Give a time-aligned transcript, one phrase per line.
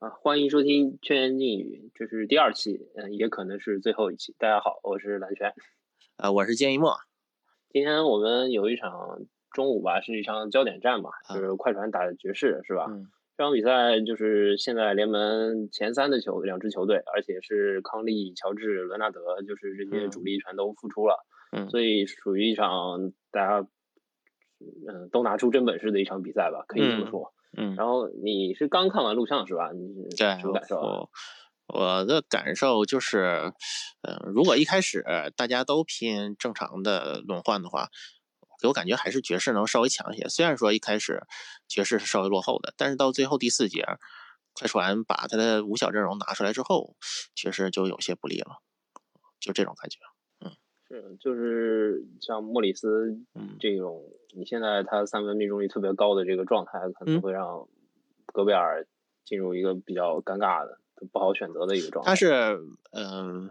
[0.00, 4.34] 啊，欢迎收听《圈言静语》，这是第二期，嗯，也可能是最后一期。
[4.38, 5.52] 大家好，我是蓝轩，
[6.16, 6.96] 呃，我是建一墨。
[7.68, 12.86] 今天我们有一场中午吧，是一场焦点战吧，就是快船打爵士，是吧？
[13.36, 23.68] 这场比赛就是现在联盟前三的球两支球队，而且是康利、乔治、伦纳德，就是这些主力全都复出了，嗯，所以属于一场大家
[24.88, 27.34] 嗯都拿出真本事的一场比赛吧，可以这么说。
[27.34, 27.39] 嗯，
[27.76, 29.70] 然后你是刚看完录像是吧？
[29.72, 31.10] 你对，什么感受？
[31.66, 33.52] 我的感受就是，
[34.02, 35.04] 嗯，如果一开始
[35.36, 37.88] 大家都拼正常的轮换的话，
[38.60, 40.28] 给我感觉还是爵士能稍微强一些。
[40.28, 41.22] 虽然说一开始
[41.68, 43.86] 爵士是稍微落后的，但是到最后第四节，
[44.52, 46.96] 快船把他的五小阵容拿出来之后，
[47.36, 48.56] 确实就有些不利了，
[49.38, 49.98] 就这种感觉。
[50.90, 53.16] 是，就是像莫里斯
[53.60, 54.02] 这种，
[54.34, 57.68] 你现在他三分命中率特别高的这个状态，可能会让
[58.26, 58.84] 戈贝尔
[59.24, 60.80] 进入一个比较尴尬的、
[61.12, 62.10] 不好选择的一个状态。
[62.10, 62.58] 他是，
[62.90, 63.48] 嗯，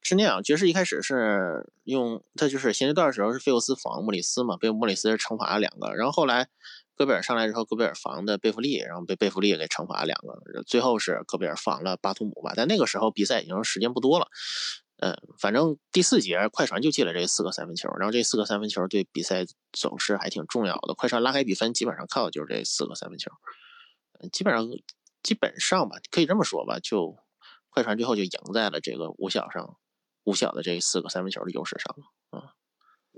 [0.00, 0.42] 是那样。
[0.42, 6.48] 爵士一开始是用他就是前阶段时候是费沃斯防莫里斯嘛，被莫里斯惩罚了两个，然后后来
[6.96, 12.54] 戈贝尔上来之后，戈贝尔防的贝弗利，然后被贝弗利给惩罚两个，最后是戈贝尔防了巴图姆吧。
[12.56, 14.28] 但那个时候比赛已经时间不多了。
[14.98, 20.94] 呃，反正第四节快船就进了这四个三分球，然后这四个三分球对比赛走势还挺重要的。
[20.94, 23.30] 快船拉开比分基本上靠的就是这四个三分球，
[24.20, 24.68] 嗯，基本上
[25.22, 27.16] 基本上吧，可以这么说吧，就
[27.70, 29.76] 快船最后就赢在了这个五小上，
[30.24, 32.04] 五小的这四个三分球的优势上了。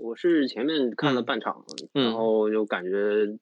[0.01, 1.63] 嗯，我是前面看了半场，
[1.93, 2.89] 然后就感觉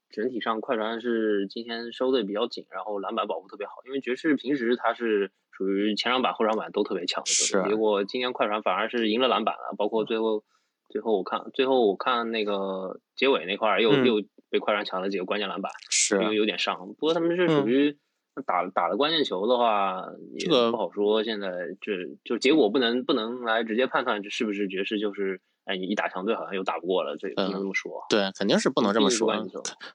[0.10, 5.32] 整体上快船是今天收的比较紧，然后篮板保护特别好，因为爵士平时他是。
[5.52, 10.46] 属于前场板、后场板都特别强的结果今天快船反而是赢了篮板了，包括最后，
[10.88, 16.88] 最后我看，最后我看那个结尾那块又又被快船抢了几个关键篮板，是因为有点伤。
[16.98, 17.98] 不过他们是属于
[18.46, 20.06] 打打了关键球的话，
[20.38, 21.26] 也不好说。
[21.26, 21.50] 现在
[21.82, 21.92] 这
[22.24, 28.06] 就结果不能不能来直接判断这是不是爵士，就是哎你一打强队好像又打不过了，这不能这么说。
[28.10, 29.32] 对，肯定是不能这么说，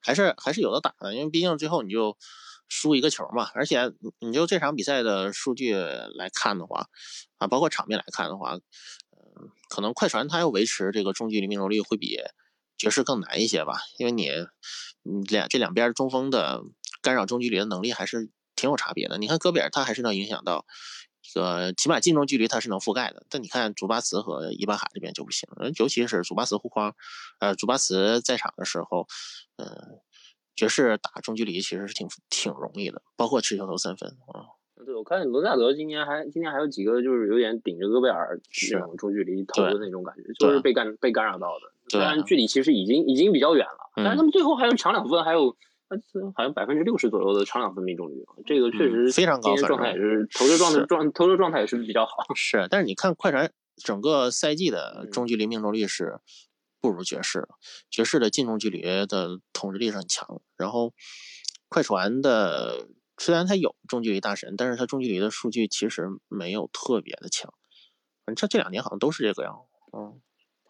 [0.02, 2.16] 还是还是有的打的，因为毕竟最后你就。
[2.66, 6.86] 输一个球嘛，而且你就这场比赛的数据来看的话，
[7.36, 12.16] 啊，包括场面来看的话，嗯，可能快船他要维持这个中距离命中率会比
[12.78, 14.30] 爵士更难一些吧，因为你，
[15.04, 16.62] 嗯，两这两边中锋的
[17.02, 19.18] 干扰中距离的能力还是挺有差别的。
[19.18, 20.64] 你看戈贝尔他还是能影响到，
[21.36, 25.48] 呃，起码近中距离它是能覆盖的，但你看祖巴茨和伊巴卡这边就不行，
[25.78, 26.94] 尤其是祖巴茨护框，
[27.40, 29.06] 呃，祖巴茨在场的时候，
[29.56, 30.02] 呃。
[30.56, 34.54] 爵士打中距离其实是挺挺容易的，包括持球投三分啊。
[34.86, 38.40] 对，我看罗纳德今年还今年还有几个就是有点顶着戈贝尔
[38.72, 41.72] 那种中距离投的那种感觉，就是被干被干扰到的。
[41.88, 45.56] 虽然距离其实已经已经比较远了，但是他们最后还有抢两分，还有
[46.34, 49.54] 好像百分之六十左右的长两分命中率，这个确实非常高。
[49.54, 52.12] 今天状态也是投射状态状投射状态也是比较好。
[52.34, 56.18] 是，但是你看快船整个赛季的中距离命中率是。
[56.80, 57.48] 不如爵士，
[57.88, 60.42] 爵士的近中距离的统治力是很强。
[60.58, 60.92] 然后，
[61.70, 67.54] 快船的虽然他有中距离大神，但是他中距离的数据其实没有特别的强。
[68.26, 69.62] 反正这两年好像都是这个样。
[69.96, 70.20] 嗯，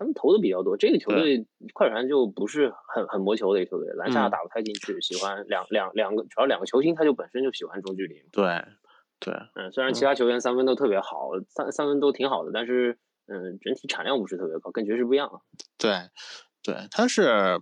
[0.04, 0.76] 他们投的比较多。
[0.76, 8.22] 这个球队快船就不是很很磨球的一个球队，篮下打不太进去，喜欢两两两个，主要两个球星他就本身就喜欢中距离。
[8.30, 8.62] 对，
[9.18, 12.98] 对，嗯，虽然其他球员三分都特别好，三三分都挺好的，但是。
[13.26, 15.40] 嗯，整体产量不是特别高，跟爵士不一样。
[15.78, 16.10] 对，
[16.62, 17.58] 对，他是，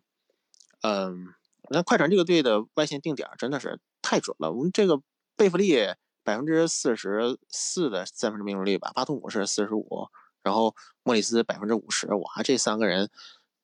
[0.83, 1.29] 嗯，
[1.71, 4.51] 那快船这个队的外线定点真的是太准了。
[4.51, 5.01] 我们这个
[5.37, 5.77] 贝弗利
[6.25, 10.09] 百分之四十四的三分命中率吧，巴图姆是四十五，
[10.43, 12.07] 然后莫里斯百分之五十。
[12.09, 13.11] 哇，这三个人，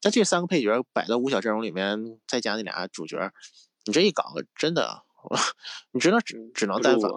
[0.00, 3.32] 在这三个配角摆到五小阵容里面，再加那俩主角，
[3.86, 4.24] 你这一搞，
[4.54, 5.04] 真的。
[5.90, 7.10] 你只能只只能单防，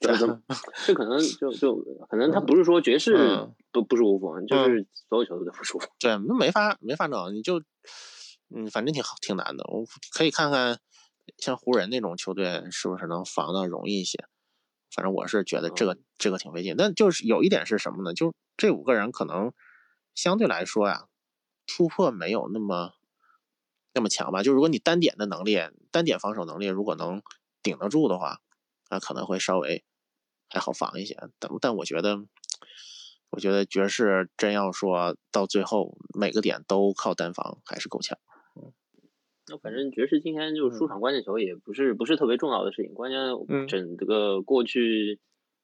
[0.00, 0.26] 这这
[0.94, 1.76] 可能就就
[2.08, 5.86] 可能他不是说爵士不不舒服，就是所有球队都不舒服。
[5.98, 7.60] 对，那没法没法弄，你就
[8.54, 9.64] 嗯，反正挺好挺难的。
[9.68, 10.78] 我可以看看
[11.36, 14.24] 像湖人那种球队是不是能防的容易一些。
[14.94, 16.76] 反正我是觉得这个这个挺费劲。
[16.76, 18.14] 但就是有一点是什么呢？
[18.14, 19.52] 就这五个人可能
[20.14, 21.06] 相对来说呀，
[21.66, 22.92] 突破没有那么
[23.92, 24.42] 那么强吧。
[24.42, 25.58] 就如果你单点的能力，
[25.90, 27.22] 单点防守能力如果能。
[27.60, 28.38] 顶得住的话，
[28.88, 29.84] 那可能会稍微
[30.48, 31.16] 还好防一些。
[31.40, 32.18] 但但我觉得，
[33.30, 38.16] 我觉得爵士真要说到最后每个点都靠单防，还是够呛。
[39.48, 42.94] 嗯，那反正爵士今天就输场关键球也不是不是特别重要的事情。
[42.94, 43.18] 关键
[43.66, 45.18] 整个过去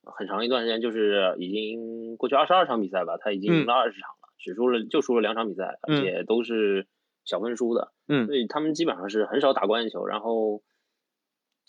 [0.04, 6.86] 很长一段时间，就是已经过去二十二场比赛吧，他已经赢了二十场了，只输了就输了两场比赛，而且都是
[7.24, 7.92] 小分输的。
[8.08, 10.62] 嗯，所以他们基本上是很少打关键球，然后。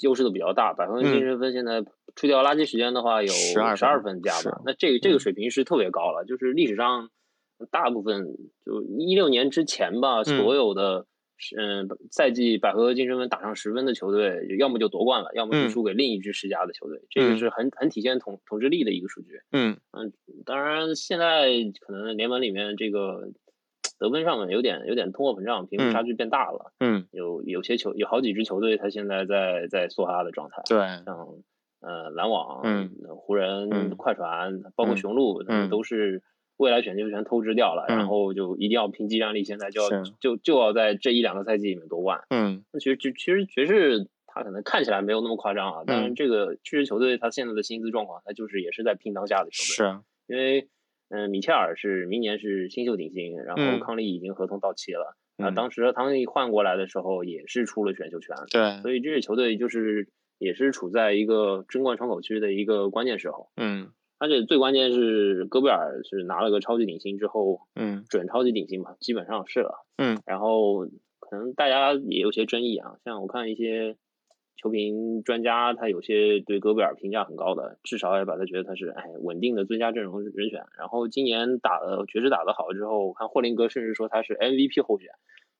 [0.01, 1.81] 优势都比较大，百分之精神分现在
[2.17, 4.61] 除掉垃圾时间的话，有十二十二分加吧。
[4.65, 7.09] 那这个这个水平是特别高了，就是历史上
[7.71, 8.27] 大部分
[8.65, 11.05] 就一六年之前吧，所有的
[11.57, 17.01] 嗯赛季百合净胜分打上十分的球队，要么就夺冠了，要么就输给另一支十佳的球队。
[17.09, 19.39] 这个是很很体现统统治力的一个数据。
[19.51, 20.13] 嗯嗯，
[20.45, 21.49] 当然现在
[21.79, 23.31] 可能联盟里面这个。
[23.97, 26.73] 得分上面有点有点通货膨胀，贫富差距变大了。
[26.81, 30.61] 嗯，有有些球有好几支球队，他现在在在梭哈的状态。
[30.67, 31.15] 对，像
[31.79, 36.21] 呃篮网、嗯湖人、快船，包括雄鹿，他们都是
[36.57, 42.23] 未来选秀权透支掉了，然后就一定要拼技战力，现在就要就就要在这一两个赛季里面夺冠。
[42.29, 49.75] 嗯，那其实其实爵士他可能看起来没有那么夸张啊，但是这个确实球队他现在的薪资状况，他就是也是在拼当下的球队。
[49.75, 50.67] 是啊，因为。
[51.09, 55.15] 嗯，米切尔是明年是新秀顶薪，然后康利已经合同到期了。
[55.37, 58.35] 啊，当时康利换过来的时候也是出了选秀权。
[58.49, 60.09] 对，所以这支球队就是
[60.39, 63.49] 也是处在一个争冠窗口区的一个关键时候。
[63.55, 69.85] 嗯，而且最关键是戈贝尔是拿了个超级顶薪之后，嗯，准超级顶薪嘛，基本上是了。
[69.97, 70.85] 嗯，然后
[71.19, 73.95] 可能大家也有些争议啊，像我看一些。
[74.57, 80.63] 球评专家他有些对戈贝尔评价很高的，至少也把他觉得他是哎稳定的最佳阵容人选。
[80.79, 85.09] 然后今年打的爵士打得好之后，我看霍林格甚至说他是 MVP 候选，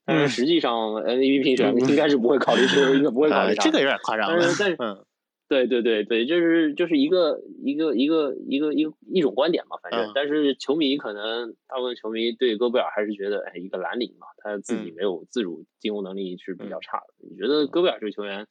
[0.05, 3.63] 但是实际上 MVP 评选应该是不会考虑这应该不会考虑他。
[3.63, 4.37] 这个有点夸张了。
[4.39, 5.03] 但是但是，
[5.47, 10.11] 对对对对，就是就是一个一个一个一个一个一种观点嘛，反正。
[10.15, 17.13] 但是球迷可能大部分球迷对戈贝尔还是觉得哎一个蓝领嘛，他自己没有自主进攻能力是比较差的。
[17.29, 18.47] 你觉得戈贝尔这个球员？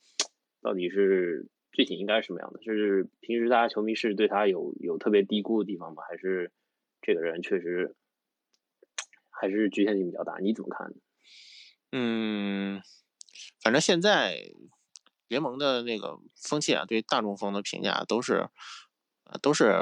[0.63, 2.59] 到底是具体应该是什么样的？
[2.61, 6.03] 就是平时大家球迷是对他有有特别低估的地方吗？
[6.09, 6.53] 还是
[7.03, 7.95] 这个人确实
[9.29, 10.39] 还是局限性比较大？
[10.39, 10.95] 你怎么看？
[11.93, 12.81] 嗯，
[13.63, 14.39] 反正现在
[15.29, 18.49] 联盟的那个风气啊，对大中锋的评价都是
[19.41, 19.75] 都是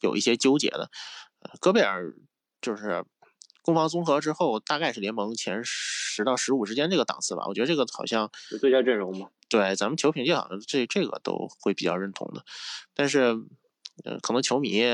[0.00, 0.90] 有一些纠结的。
[1.60, 2.14] 戈贝尔
[2.60, 3.04] 就是。
[3.62, 7.42] 攻防综合之后，大概是联盟前十到十五之间这个档次吧。
[7.48, 9.30] 我觉得这个好像最佳阵容嘛。
[9.48, 12.44] 对，咱们球评界好像这这个都会比较认同的。
[12.94, 13.36] 但是，
[14.04, 14.84] 呃，可能球迷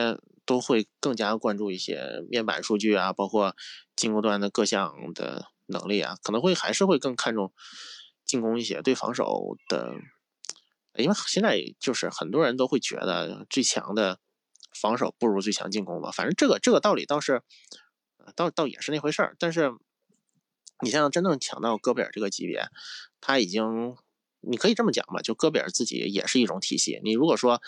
[0.46, 3.54] 都会更加关注一些面板数据啊，包括
[3.94, 7.52] 进攻端的各项的能力啊，可能会还是会更看重
[8.24, 9.92] 进攻一些，对防守的。
[10.96, 14.18] 因为现在就是很多人都会觉得最强的
[14.74, 16.10] 防守不如最强进攻吧。
[16.10, 17.42] 反正这个这个道理倒是。
[18.36, 19.72] 倒倒也是那回事儿，但是
[20.78, 22.68] 你像真正抢到戈贝尔这个级别，
[23.20, 23.96] 他已经，
[24.40, 27.00] 你可以这么讲吧，就戈贝尔自己也是一种体系。
[27.02, 27.60] 你如果说，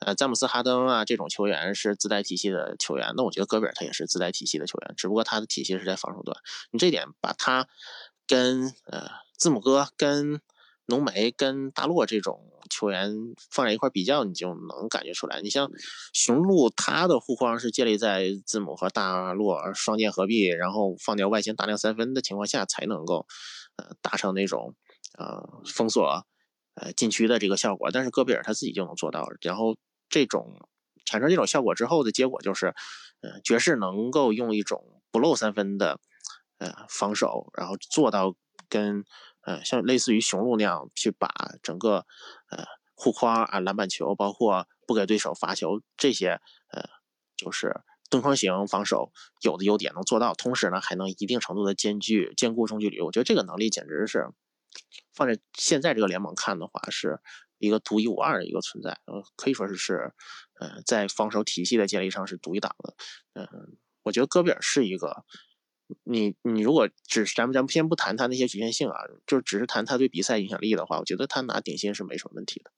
[0.00, 6.36] 呃，詹姆斯、哈登啊这种球员是自带体系的球员，那我觉得戈贝尔他也是自带体系的球员，只不过他的体系是在防守端。
[6.70, 7.66] 你这点把他
[8.26, 9.08] 跟呃
[9.42, 10.40] 字母哥跟。
[10.86, 13.14] 浓眉跟大洛这种球员
[13.50, 15.40] 放在一块比较，你就能感觉出来。
[15.40, 15.70] 你像
[16.12, 23.26] 雄鹿，他的护框是建立在字母和大洛双剑合璧，然后放掉外线大量三分的情况下，才能够
[23.76, 24.74] 呃达成那种
[25.16, 26.26] 呃封锁
[26.74, 27.88] 呃禁区的这个效果。
[27.92, 29.76] 但是戈贝尔他自己就能做到，然后
[30.10, 30.68] 这种
[31.04, 32.74] 产生这种效果之后的结果就是，
[33.20, 36.00] 呃爵士能够用一种不漏三分的
[36.58, 38.34] 呃防守，然后做到
[38.68, 39.04] 跟。
[39.42, 41.28] 呃，像类似于雄鹿那样去把
[41.62, 42.06] 整个
[42.48, 46.84] 呃护框啊、篮板球，包括不给对手罚球这些，呃，
[47.36, 53.00] 就是蹲坑型防守有的优点能做到，同时呢还能一定程度的兼具兼顾中距离。
[53.00, 54.28] 我觉得这个能力简直是
[55.12, 57.18] 放在现在这个联盟看的话，是
[57.58, 58.90] 一个独一无二的一个存在。
[59.06, 60.12] 呃，可以说是是
[60.60, 62.94] 呃在防守体系的建立上是独一档的。
[63.34, 63.48] 嗯，
[64.04, 65.24] 我觉得戈贝尔是一个。
[66.04, 68.96] 你你如果只是咱们咱们先不谈他那些局限性啊，
[69.26, 72.70] 就只是谈他对比赛影响力的话，我觉得他拿顶薪是没什么问题的。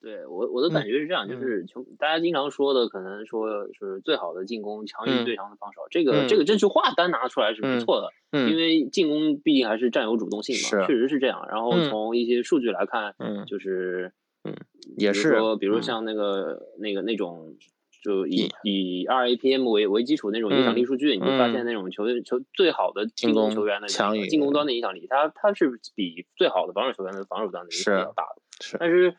[0.00, 8.10] 对我我的感觉是这样，就是球大家经常说的，可能说是最好的进攻强于最强的防守，这个这个这句话单拿出来是不错的，
[8.50, 11.46] 因为进攻毕竟还是占有主动性嘛，确实是这样。
[11.48, 13.14] 然后从一些数据来看，
[13.46, 14.12] 就是
[14.42, 14.54] 嗯，
[14.96, 17.56] 也是说，比如像那个那个那种。
[18.02, 23.88] 就以以 RAPM 为为基础那种影响力数据，你会发现那种球球最好的进攻球员的
[24.28, 28.42] 进攻端的影响力，它它是比最好的防守球员的防守端的影响力要大的。
[28.60, 29.16] 是，但是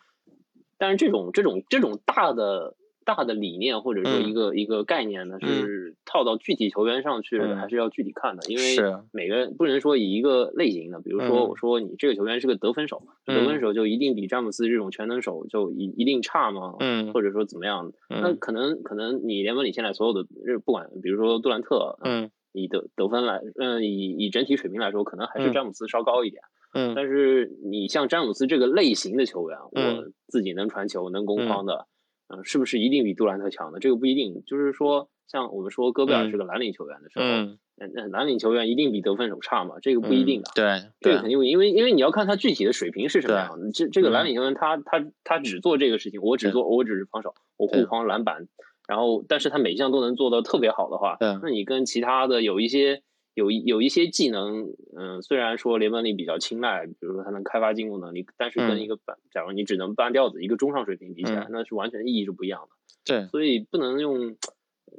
[0.78, 2.76] 但是这种这种这种大的。
[3.06, 8.44] 大的理念或者说一个一个概念呢，是套到具体球员上去，还是要具体看的？
[8.48, 8.76] 因为
[9.12, 16.76] 每个人不能说以一个类型的，比如说我说你这个球员是个得分手，得分手就一定比詹姆斯这种全能手就一一定差吗？
[16.80, 17.92] 嗯，或者说怎么样？
[18.10, 20.26] 那可能可能你联盟里现在所有的
[20.66, 26.42] 不管，比如说杜兰特，嗯，以得得分来，嗯，以以整体水平来说，可能还是詹姆斯稍高一点。
[26.76, 31.86] 嗯，但是你像詹姆斯这个类型的球员，我自己能传球、能攻框的，
[32.28, 33.80] 嗯，是不是一定比杜兰特强的？
[33.80, 34.44] 这个不一定。
[34.46, 39.76] 就是说，像我们说戈贝尔是个蓝领球员的时候，那那蓝领球员一定比得分手差嘛？
[39.82, 40.52] 这个不一定的。
[40.56, 43.72] 对，这个肯定会，因为因为你要看他具体的水平是什么样的。
[43.72, 48.48] 这这个蓝领球员，他他他只做这个事情，我只做，我只是防守，我护框、篮板，
[48.88, 53.02] 然后，但是他每一项都能做到特别好的话，那你跟其他的有一些。
[53.34, 62.68] 有有一些技能，嗯，虽然说联盟里比较青睐，比如说他能开发进攻能力，但是跟一个半，假如你只能半吊子，一个中上水平比起来，那是完全意义是不一样的。
[63.04, 64.38] 对，所以不能用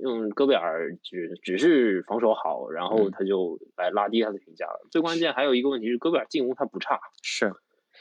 [0.01, 4.89] 用戈贝尔只只是防守好，然后他就来拉低他的评价了。
[4.91, 6.99] 最关键还有一个问题是，戈贝尔进攻他不差。
[7.23, 7.53] 是，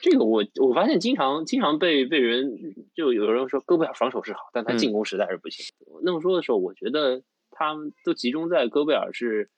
[0.02, 2.58] 这个我我发现经常经常被被人
[2.96, 5.64] 就有人说戈贝尔防守是好，但他进攻实在是不行。
[6.02, 7.22] 那么说的时候，我觉得
[7.52, 9.52] 他们都集中在戈贝尔是。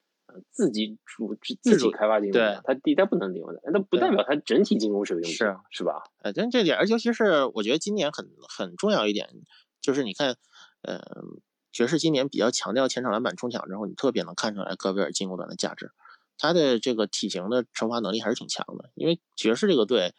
[0.50, 6.02] 自己主自己开发进攻，他第他不能顶的，那不代表他整体进攻水平是是吧？
[6.22, 9.28] 呃，但这点，而尤其是我觉得今年很很重要一点，
[9.80, 10.36] 就是你看，
[10.82, 11.00] 呃，
[11.72, 15.92] 爵士今年比较强调前场篮板冲抢之后，你特别能看出来戈贝尔进攻端的价值，
[16.36, 18.90] 他的这个体型的惩罚能力还是挺强的。
[18.94, 20.12] 因为爵士这个队，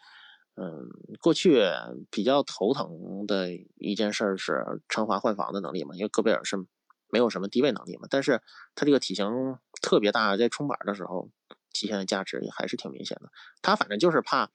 [0.56, 0.88] 嗯，
[1.20, 1.62] 过去
[2.10, 6.66] 比较头疼的一件事是惩罚换防的能力嘛，因为戈贝尔是。
[7.10, 8.42] 没有什么低位能力嘛，但是
[8.74, 11.30] 他这个体型特别大，在冲板的时候
[11.72, 13.30] 体现的价值也还是挺明显的。
[13.62, 14.50] 他反正就是怕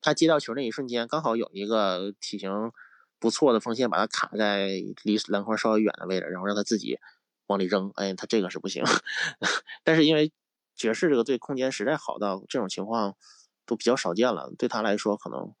[0.00, 2.72] 他接到球那一瞬间，刚好有一个体型
[3.18, 4.68] 不错的锋线把他卡在
[5.02, 6.98] 离篮筐稍微远的位置，然后让他自己
[7.46, 7.90] 往里扔。
[7.96, 8.84] 哎，他这个是不行。
[9.84, 10.32] 但是因为
[10.74, 13.16] 爵士这个队空间实在好到这种情况
[13.66, 15.54] 都比较少见了，对他来说可能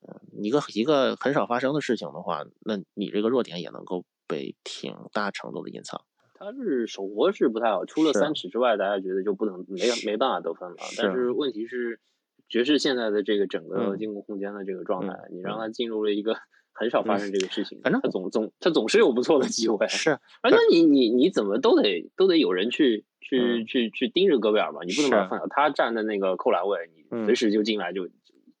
[0.00, 4.04] 嗯一个一个很少发生的事情的话，那你这个弱点也能够。
[4.28, 6.06] 被挺大程度的隐藏，
[6.44, 10.76] 他是手活是不太好，除了三尺之外，大家觉得就不能没没办法得分了。
[10.98, 12.00] 但是问题是，
[12.48, 16.36] 爵士现在的这个整个进攻空间的这个状态，你让他进入了一个
[16.72, 19.86] 很少发生这个事情，反正他总总他总是有不错的机会。
[19.88, 28.08] 是，而且你你你怎么都得都得有人去去去去盯着戈贝尔吧，你不能把他放小，他站在那个扣篮位，你随时就进来就。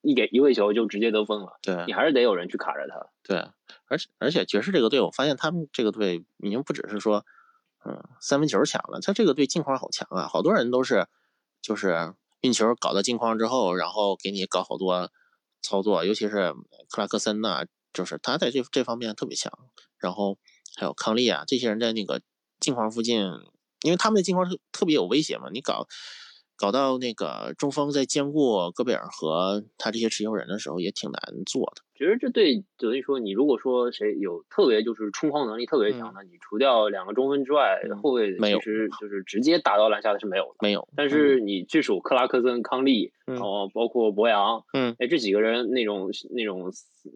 [0.04, 3.06] 一给一位球就直接得分了，对你还是得有人去卡着他。
[3.22, 3.36] 对，
[3.86, 7.24] 而且而且爵士这个队，我发现他们这个队已经不只是说，
[7.84, 10.28] 嗯，三分球强了，他这个对进框好强啊！
[10.28, 11.06] 好多人都是
[11.60, 15.10] 就是运球搞到进框之后，然后给你搞好多
[15.62, 16.52] 操作，尤其是
[16.88, 19.52] 克拉克森呐，就是他在这这方面特别强。
[19.98, 20.38] 然后
[20.76, 22.22] 还有康利啊，这些人在那个
[22.60, 23.20] 镜框附近，
[23.82, 25.86] 因为他们的镜框特特别有威胁嘛，你搞。
[26.62, 31.82] 搞到那个中锋在兼顾戈贝尔和他这些持球人的时候，也挺难做的。
[31.98, 40.54] 其实这对等于说，你如果说谁有特别就是冲框能力特别强的，你除掉两个中锋之外，后卫其实就是直接打到篮下的是没有的。
[40.60, 40.86] 没有。
[40.96, 46.70] 但是你据数克拉克森、康利，然后包括博扬，嗯，哎，这几个人那种那种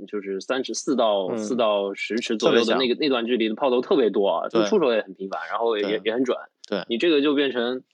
[0.09, 6.37] 就是三尺四到四到十尺左右的那个那段距离的炮头特别多啊，出手也很频繁，然后也也很准。
[6.69, 7.85] 对你这个就变成。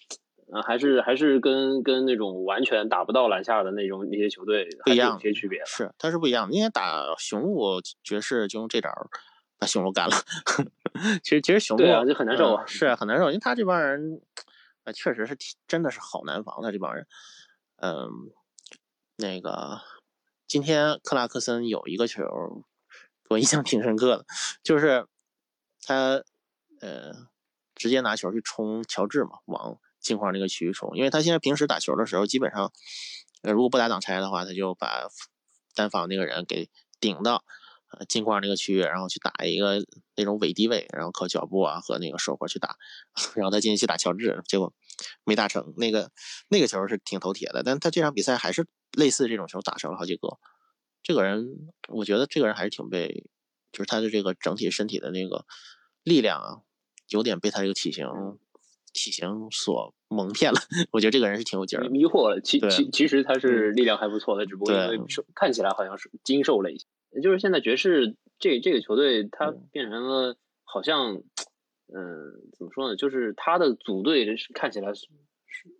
[0.53, 5.65] 啊，还是还是跟跟那种完全打不到篮下的那种那些球队不一样，有些区别。
[5.65, 6.47] 是，它是不一样。
[6.47, 6.55] 的。
[6.55, 8.91] 因为打雄鹿爵士就用这招
[9.59, 10.17] 把雄鹿干了。
[11.25, 14.21] 其实其实雄鹿啊就很难受啊，是很难受，因为他这帮人
[14.85, 15.35] 啊确实是
[15.67, 17.07] 真的是好难防的这帮人。
[17.77, 18.11] 嗯，
[19.17, 19.81] 那个
[20.47, 22.23] 今天克拉克森有一个球
[23.31, 24.27] 我印象挺深刻的，
[24.63, 25.07] 就是
[25.81, 26.23] 他
[26.83, 27.13] 呃
[27.75, 29.79] 直接拿球去冲乔治嘛，往。
[30.03, 32.73] 镜框那个区域冲，因为他现在平时打球的时候，基本上，
[33.43, 35.09] 呃，如果不打挡拆的话，他就把
[35.75, 36.69] 单防那个人给
[37.01, 37.45] 顶到
[37.93, 39.85] 呃镜框那个区域，然后去打一个
[40.17, 42.77] 那种伪低位，然后靠脚步啊和那个手活去打，
[43.35, 44.75] 然后他进去打乔治，结果
[45.25, 45.73] 没打成。
[45.77, 46.11] 那个
[46.49, 50.39] 那个球是挺头铁的，但他这场比赛还是类似这种球打成了好几个。
[51.03, 53.25] 这个人，我觉得这个人还是挺被，
[53.73, 55.47] 就是他的这个整体身体的那个
[56.03, 56.61] 力量啊，
[57.09, 58.07] 有点被他这个体型。
[58.93, 60.59] 体型所蒙骗了，
[60.93, 62.41] 我觉得这个人是挺有劲儿，迷惑了。
[62.41, 64.99] 其其其实他是力量还不错的，只不过因为
[65.35, 66.87] 看起来好像是精瘦了一些。
[67.23, 71.15] 就是现在爵士这这个球队，他变成了好像，
[71.95, 72.97] 嗯，怎么说呢？
[72.97, 75.09] 就是他的组队看起来是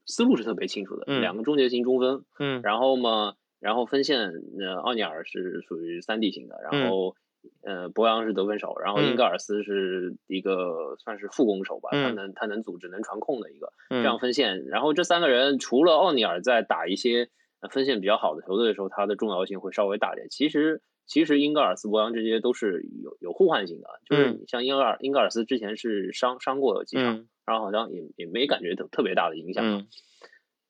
[0.07, 7.17] 思路是特别清楚的，两个终结型中锋，嗯，然后嘛，然后分线，呃，奥尼尔是属于三 D 型的，然后。
[7.63, 14.65] 呃，博扬是得分手，然后英格尔斯是一个算是副攻手吧，他能他能组织能传控的一个这样分线。
[14.67, 17.29] 然后这三个人除了奥尼尔在打一些
[17.71, 20.29] 分线比较好的球队的时候，他的重要性会稍微大点。
[20.31, 29.65] 其实其实英格尔斯、博扬这些都是有有互换性的，就是像英格尔英格尔斯之前是伤伤过几场，然后好像也也没感觉特特别大的影响。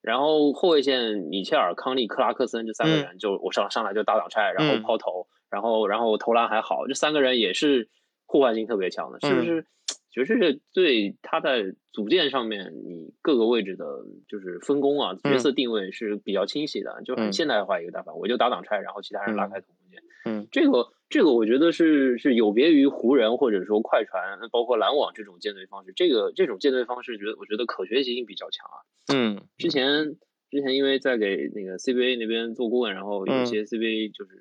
[0.00, 7.90] 然后后卫线米切尔、康利、克拉克森这三个人，就我上上来就打挡拆，然后抛投，然后然后投篮还好，这三个人也是
[8.26, 9.66] 互换性特别强的，是不是？
[10.11, 18.12] 爵士队他在组建上面，你各个位置的就是分工啊，角色定位是比较清晰的，就很现代化一个打法。
[18.12, 20.02] 我就打挡拆，然后其他人拉开空间。
[20.26, 25.94] 嗯，这个这个我觉得是是有别于湖人或者说快船，包括篮网这种建队方式。
[25.97, 28.76] 这个这种建队方式，觉得我觉得可学习性比较强啊。
[29.14, 30.16] 嗯，之前
[30.50, 34.32] 之前因为在给那个 CBA 那边做顾问，然后有一些 CBA 就是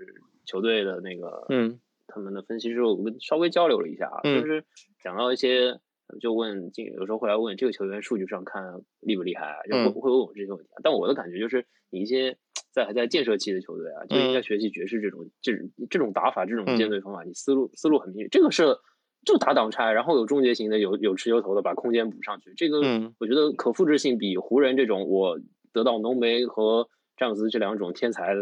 [0.51, 1.79] 球队的那个嗯。
[2.13, 4.65] 他们的分析师，我跟稍微交流了一下啊，就是
[5.01, 5.79] 讲到一些，
[6.19, 10.69] 就问，有时候会来问这个球员数据上看厉不厉害，啊就会会问我这些问题。
[10.83, 12.37] 但我的感觉就是，你一些
[12.73, 15.53] 在还在建设期的球队啊，就应该学习爵士这种这
[15.89, 18.27] 这种打法，这种建队方法，你思路思路很明确。
[18.27, 18.75] 这个是
[19.23, 22.53] 就打挡拆，然后有终结型的，有有持球投的，把空间补上去。
[22.57, 22.81] 这个
[23.19, 25.39] 我觉得可复制性比湖人这种我
[25.71, 28.41] 得到浓眉和詹姆斯这两种天才的。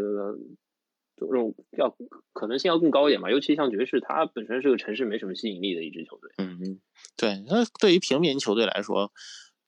[1.28, 1.96] 这种要
[2.34, 6.32] 可能性要更高一点嘛，尤其像爵士，它本身是个城市没什么吸引力的一支球队。
[6.38, 6.80] 嗯嗯，
[7.18, 9.12] 对，那对于平民球队来说，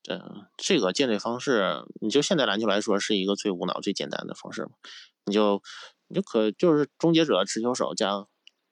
[0.08, 4.70] 嗯，这个建队方式，你就现代篮球来说，是一个最无脑、最简单的方式嘛。
[5.26, 5.62] 你就
[6.08, 8.26] 你就可就是终结者、持球手加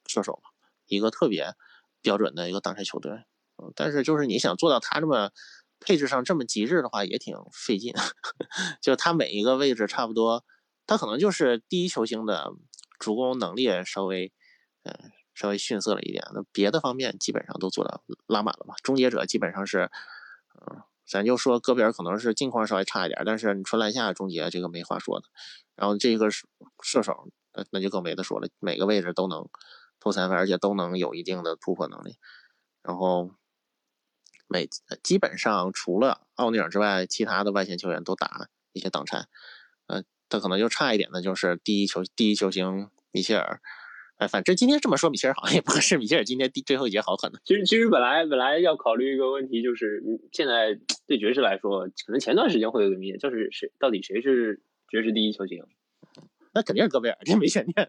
[0.07, 0.51] 射手嘛，
[0.87, 1.55] 一个特别
[2.03, 3.13] 标准的一个挡拆球队。
[3.63, 5.31] 嗯，但是就是你想做到他这么
[5.79, 7.95] 配置上这么极致的话，也挺费劲。
[8.81, 10.45] 就他每一个位置差不多，
[10.87, 12.53] 他可能就是第一球星的。
[13.01, 14.33] 主攻能力稍微，
[14.85, 16.23] 嗯，稍微逊色了一点。
[16.33, 18.75] 那别的方面基本上都做到拉满了嘛。
[18.85, 19.91] 终结者基本上是，
[20.55, 25.27] 嗯，咱就说戈贝尔可能是近况稍微差一点，但是你纯篮下终结这个没话说的。
[25.75, 29.49] 然后这个射手，那那就更没得说了，每个位置都能
[29.99, 32.19] 投三分，而且都能有一定的突破能力。
[32.83, 33.31] 然后
[34.47, 34.69] 每
[35.03, 39.27] 基本上除了奥尼尔之外，其他的外线球员都打一些挡拆，
[39.87, 40.05] 嗯。
[40.31, 43.61] 他可能就差一点的，就是第一球第一球星米切尔，
[44.17, 45.99] 哎，反正今天这么说，米切尔好像也不合适。
[45.99, 47.39] 米切尔今天第最后一节好狠呢。
[47.45, 50.03] 其实其实本来本来要考虑一个问题，就是
[50.33, 55.65] 现在对爵士来说，可能前段时间会有个谜，就是谁到底谁是爵士第一球星？
[56.53, 57.89] 那肯定是戈贝尔，这没悬念。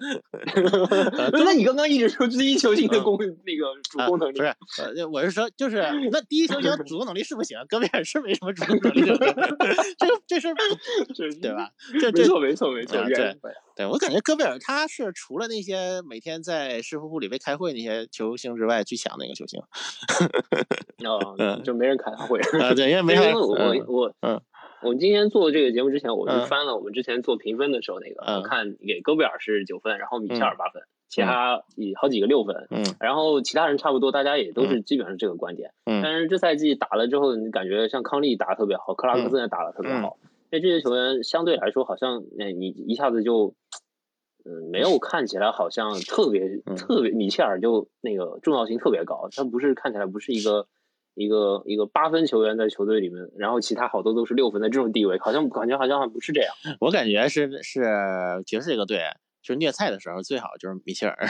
[1.33, 4.55] 那你刚刚一直说第一球星的功那个主攻能力，不是？
[4.97, 9.01] 呃，我是说，就是 那第一球星主攻能力是不行，戈贝尔是没什么主攻能力。
[9.97, 10.53] 这这事儿，
[11.41, 11.69] 对吧？
[11.99, 13.03] 这没错，没错，没错。
[13.05, 13.35] 对，
[13.75, 19.59] 对我感觉戈贝尔他是除了那些每天在师傅部里被开会那些球星之外最强的一个球星。
[21.03, 22.73] 哦，就没人开他会啊？
[22.75, 23.33] 对，因为没人。
[23.33, 23.55] 我
[23.87, 24.39] 我嗯。
[24.83, 40.17] 我们今天做这个节目之前，我是翻了我们之前做评分的时候那个，看给戈贝尔是九分，然后米切尔八分，其他以好几个六分，嗯，然后其他人差不多，大家也都是基本上这个观点，嗯，但是这赛季打了之后，你感觉像康利打的特别好，克拉克森也打的特别好，
[40.49, 43.53] 那这些球员相对来说好像，哎，你一下子就，
[44.45, 50.65] 嗯，没有看起来好像特别特别，米切尔就那个重要性特别高，他不是看起来不是一个。
[51.13, 56.53] 一个一个八分球员在球队里面，然后其他好多都是六分的这种地位，好像感觉好像不是这样。
[56.79, 57.81] 我感觉是是
[58.45, 58.99] 爵士这个队，
[59.41, 61.27] 就是虐菜的时候最好就是米切尔，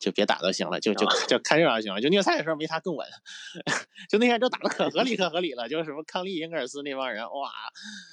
[0.00, 2.00] 就别打就行了，就就就看热闹就行了。
[2.00, 3.06] 就虐菜的时候没他更稳，
[4.10, 7.50] 就那天就打的可合理可合理了，就是什么康利、英格尔斯那帮人，哇，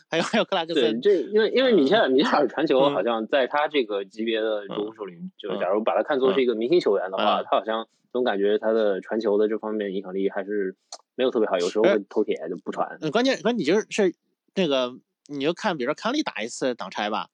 [0.10, 1.02] 还有还有克拉克森。
[1.02, 7.88] 这因为因为米切尔米切尔传球好像在他这个级别的主攻手里，就假如把他看作是一个明星球员的话，他好像。
[8.14, 10.76] 总感觉他的传球的这方面影响力还是
[11.16, 12.98] 没有特别好，有时候会偷铁就不传。
[13.00, 14.14] 嗯关键关键你就是
[14.54, 14.92] 那个，
[15.30, 17.30] 你就看，比如说康利打一次挡拆吧，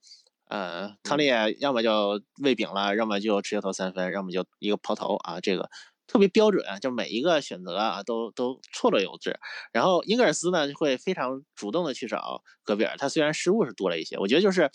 [0.50, 1.28] 呃，康利
[1.60, 5.70] 要么就喂饼了，要么就直接投三分，要么就一个抛投啊，这个
[6.08, 9.40] 特别标准，就每一个选择啊都都错落有致。
[9.72, 14.70] 然后英格尔斯呢会非常主动的去找戈贝尔，他虽然失误是多了一些，我觉得就是，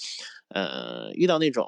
[0.49, 1.67] 呃，遇到那种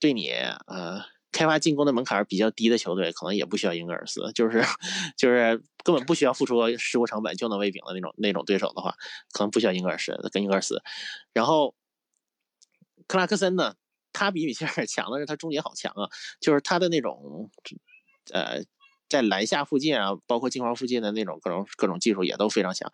[0.00, 1.02] 对你呃。
[1.36, 4.62] 开发进攻的门槛比较低的球队，可能也不需要英格尔斯，就是
[5.18, 8.94] 就是根本不需要付出失误成本就能喂饼的那种那种对手的话，
[9.32, 10.80] 可能不需要英格尔斯跟英格尔斯。
[11.32, 11.74] 然后
[13.06, 13.74] 克拉克森呢，
[14.12, 16.08] 他比米切尔 强的是他终结好强啊，
[16.40, 17.50] 就是他的那种
[18.32, 18.62] 呃
[19.08, 22.90] 在篮下附近啊，包括进框附近的那种各种各种技术也都非常强。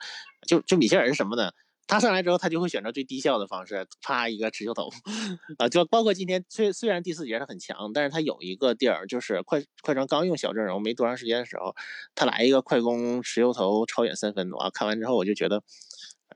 [0.46, 1.52] 就就米切尔是什么呢？
[1.86, 4.90] 他上来之后，他就会选择最低效的方式，啪一个持球投，
[5.58, 11.74] 啊，就包括今天虽虽然第四节他很强，但是他有一个地儿就是快快船刚用小阵容没多长时间的时候，
[12.14, 15.64] 他来一个快攻持球投超远三分，啊，看完之后我就觉得，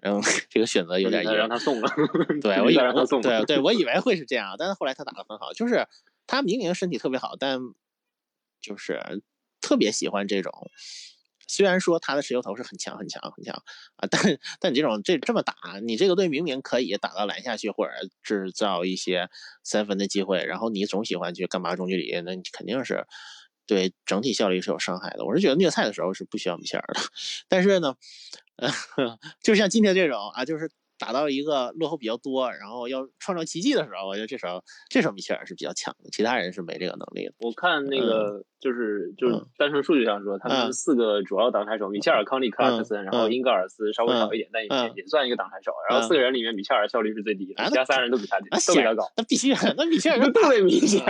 [0.03, 1.89] 反正 这个选择有点硬，让他送了，
[2.43, 5.87] 对 我以为他送，对对，我以为会是这样，但是后来他打的很好，就是
[6.27, 7.59] 他明明身体特别好，但
[8.61, 9.23] 就是
[9.61, 10.53] 特别喜欢这种。
[11.47, 13.55] 虽然说他的持球头是很强很强很强
[13.97, 19.29] 啊，但但你这种这这么打，你这个队明明可以打到篮下去，或者制造一些
[19.63, 23.07] 三分的机会，然后你总喜欢去干嘛中距离，那你肯定是
[23.67, 25.25] 对整体效率是有伤害的。
[25.25, 27.01] 我是觉得虐菜的时候是不需要米切尔的，
[27.49, 27.95] 但是呢，
[28.57, 28.71] 呃，
[29.43, 30.71] 就像今天这种啊，就是。
[30.99, 37.35] 打到一个落后比较多，然后要创造奇迹的时候，我觉得这时候这时候米切尔是比较强的，其他人是没这个能力的。
[37.39, 45.73] 我看那个就是就是单纯数据上说，他们四个主要挡拆手，米切尔、康利、克拉克森，然后英格尔斯稍微少一点，但也也算一个挡拆手。
[45.91, 49.05] 然后四个人里面，米切尔效率是最低的，其他三人都比他低，都比他高。
[49.17, 51.03] 那必须，那米切尔 特别明显。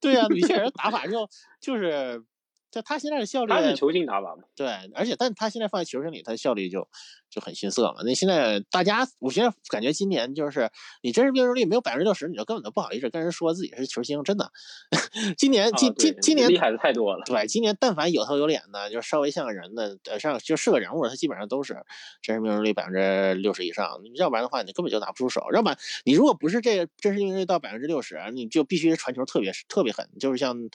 [0.00, 1.28] 对呀，米切尔打法就
[1.60, 2.22] 就是。
[2.70, 4.42] 就他现在的效率，他是球星打法嘛？
[4.54, 6.86] 对，而且但他现在放在球星里，他的效率就
[7.30, 8.02] 就很逊色嘛。
[8.04, 10.70] 那现在大家，我现在感觉今年就是
[11.02, 14.22] 你真实命中率没有百分之六十，你就根本都不好意思跟人说自己是球星。
[14.24, 14.50] 真的，
[15.38, 17.24] 今年今今今年厉害的太多了。
[17.24, 21.74] 对，今年但凡有头有脸的，就稍微像个人的，呃，像就是个人物，他基本上都是
[22.20, 23.88] 真实命中率百分之六十以上。
[24.16, 25.42] 要不然的话，你根本就拿不出手。
[25.54, 30.68] 要不然你如果不是这个真实命中率到百分之六十，你就必须传球特别特别狠，就是像。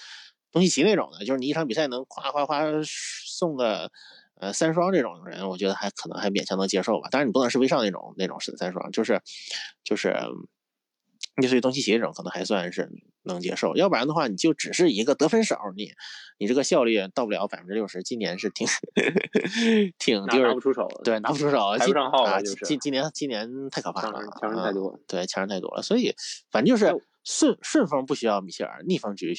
[0.51, 3.91] 东契奇那种的，就是你一场比赛能夸夸夸送个
[4.39, 7.09] 呃三双这种人，我觉得还可能还勉强能接受吧。
[7.09, 9.21] 当然你不能是威少那种那种是三双，就是
[9.83, 10.15] 就是
[11.37, 12.89] 类似于东契奇这种可能还算是
[13.23, 13.75] 能接受。
[13.75, 15.91] 要不然的话，你就只是一个得分手，你
[16.37, 18.03] 你这个效率到不了百分之六十。
[18.03, 18.67] 今年是挺
[19.97, 22.41] 挺就是拿不出手，对，拿不出手，排不上号啊。
[22.41, 25.81] 今今年今年太可怕了，强人太多，对，强人太多了。
[25.81, 26.13] 所以
[26.49, 29.33] 反正就是顺顺风不需要米切尔，逆风局。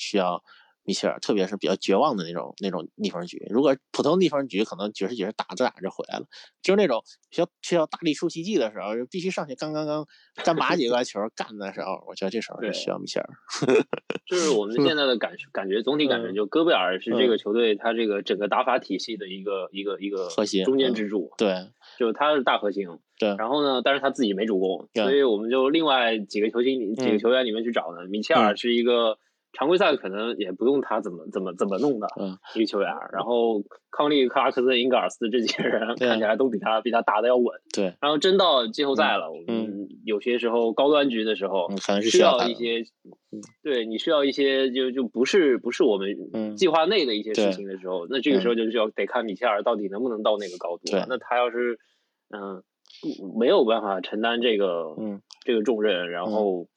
[0.00, 0.42] 需要
[0.82, 3.46] 米切尔，特别是比较绝望的那种那种逆风局。
[3.50, 6.24] 如果普通逆风局，可能爵士爵士打着打着回来了。
[6.62, 10.06] 就是那种需要需要大力出奇迹的时候，就必须上去刚刚刚
[10.42, 13.28] 干拔几个球干的时候，我觉得这时候就需要米切尔。
[14.26, 21.30] 就是我们现在的感感觉，总体感觉就戈贝尔是这个球队他这个整个打法体系的一个一个一个核心中间支柱。
[21.36, 22.88] 对，就是他是大核心。
[23.18, 23.36] 对。
[23.36, 28.08] 然后呢，但是他自己没主攻，所以我们就另外几个球星几个球员里面去找呢。
[28.08, 29.18] 米切尔是一个。
[29.52, 32.06] 常规赛可能也不用他怎么怎么怎么弄的
[32.54, 37.46] 一个球员，然后康利、克拉克森、英格尔斯这几个人看起来都比他比他打的要稳。
[37.74, 41.68] 对，然后真到季后赛了，我们有些时候高端局的时候，
[42.00, 42.84] 需要一些，
[43.62, 50.84] 对你需要一些就就不是不是我们计划内的一些事情的时候，那这个时候就需要得看米切尔到底能不能到那个高度。
[51.08, 51.78] 那他要是
[52.30, 52.62] 嗯
[53.36, 54.94] 没有办法承担这个
[55.44, 56.68] 这个重任，然后。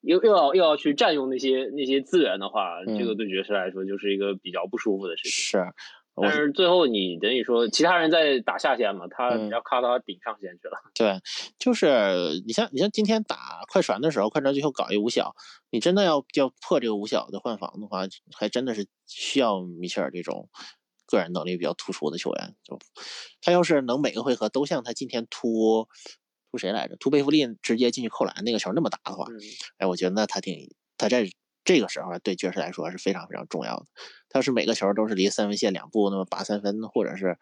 [0.00, 5.32] 又又要又要去占用那些那些资源的话，这个对爵士来说就是一个比较不舒服的事情。
[5.32, 5.72] 是，
[6.22, 10.78] 但是最后你等于说其他人在打下线嘛，他要靠他顶上线去了。
[10.94, 11.20] 对，
[11.58, 15.34] 就是你像你像今天打快船的时候，快船最后搞一五小，
[15.70, 18.02] 你真的要要破这个五小的换防的话，
[18.36, 20.48] 还真的是需要米切尔这种
[21.06, 22.54] 个人能力比较突出的球员。
[22.62, 22.78] 就
[23.40, 25.88] 他要是能每个回合都像他今天突。
[26.50, 26.96] 突谁来着？
[26.96, 29.26] 突贝弗利直接进去扣篮，那个球那么大的话，
[29.78, 31.28] 哎，我觉得那他挺，他在
[31.64, 33.86] 这个时候对爵士来说是非常非常重要的。
[34.28, 37.36] 他要是每个球都是离三分线两步那么拔三分，或者是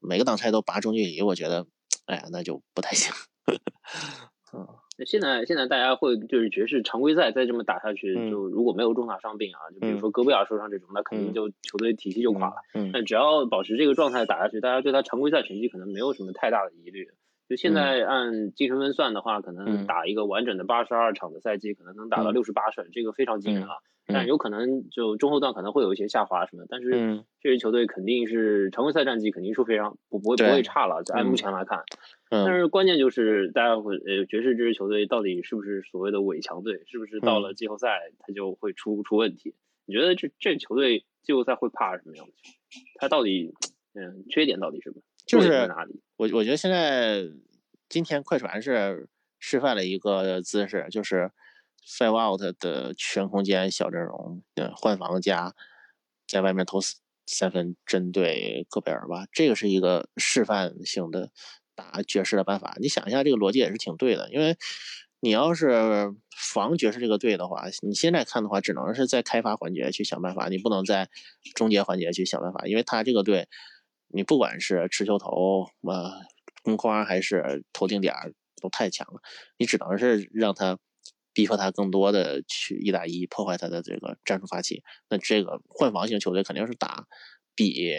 [0.00, 1.66] 每个挡拆都拔中距离，我觉得，
[2.06, 3.12] 哎呀，那就不太行。
[4.54, 4.68] 嗯，
[5.06, 12.56] 现在现在大家会就是爵士常规赛再这么打下去，就如果没有重大伤病啊，就比如说戈贝尔受伤这种，那肯定就球队体系就垮了。
[12.74, 17.08] 嗯，但只要保持这个状态打下去，大家对他常规赛成绩可能没有什么太大的疑虑。
[17.52, 23.74] 就现在按精神分算的话，可能打一个完整的八十二场的赛季，可能能打到六十八胜，这个非常惊人啊。
[24.06, 31.02] 但有可能就中后段可能会有一些下滑什么，但是这支球队肯定是常规赛战绩肯定是非常不不会不会差了。
[31.12, 31.84] 按目前来看，
[32.30, 36.82] 但是关键就是大家会呃爵士这支球队到底是不是所谓的伪强队？
[36.86, 39.54] 是不是到了季后赛他就会出出问题？
[39.84, 42.38] 你觉得这这球队季后赛会怕什么样的球？
[42.94, 43.52] 他到底
[43.92, 44.96] 嗯缺点到底什么？
[45.26, 46.00] 就是哪里？
[46.16, 47.22] 我我觉得现在
[47.88, 49.08] 今天快船是
[49.38, 51.30] 示范了一个姿势，就是
[51.86, 54.42] five out 的全空间小阵容，
[54.76, 55.54] 换防加
[56.26, 56.80] 在外面投
[57.26, 61.30] 三分，针对戈贝尔吧，这个是一个示范性的
[61.74, 62.76] 打爵士的办法。
[62.80, 64.56] 你想一下，这个逻辑也是挺对的，因为
[65.20, 71.08] 你要是防爵士这个队的话，你现在看的话，只能是在开发环节去想办法，你不能在
[71.54, 73.48] 终结环节去想办法，因为他这个队。
[74.12, 76.20] 你不管是持球投啊，
[76.62, 78.14] 攻框还是投定点
[78.60, 79.20] 都太强了，
[79.58, 80.78] 你只能是让他
[81.32, 84.82] 逼迫他更多的去一打一破坏他的这个战术发起。
[85.08, 87.06] 那这个换防型球队肯定是打
[87.54, 87.90] 比